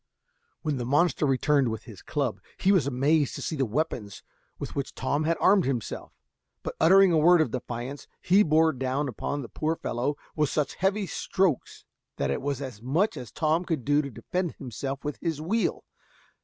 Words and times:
When 0.63 0.77
the 0.77 0.83
monster 0.85 1.27
returned 1.27 1.67
with 1.67 1.83
his 1.83 2.01
club, 2.01 2.41
he 2.57 2.71
was 2.71 2.87
amazed 2.87 3.35
to 3.35 3.41
see 3.43 3.55
the 3.55 3.67
weapons 3.67 4.23
with 4.57 4.75
which 4.75 4.95
Tom 4.95 5.25
had 5.25 5.37
armed 5.39 5.65
himself; 5.65 6.11
but 6.63 6.73
uttering 6.79 7.11
a 7.11 7.19
word 7.19 7.39
of 7.39 7.51
defiance, 7.51 8.07
he 8.19 8.41
bore 8.41 8.73
down 8.73 9.07
upon 9.07 9.43
the 9.43 9.47
poor 9.47 9.75
fellow 9.75 10.17
with 10.35 10.49
such 10.49 10.73
heavy 10.73 11.05
strokes 11.05 11.85
that 12.17 12.31
it 12.31 12.41
was 12.41 12.63
as 12.63 12.81
much 12.81 13.15
as 13.15 13.31
Tom 13.31 13.63
could 13.63 13.85
do 13.85 14.01
to 14.01 14.09
defend 14.09 14.53
himself 14.53 15.03
with 15.05 15.17
his 15.21 15.39
wheel. 15.39 15.83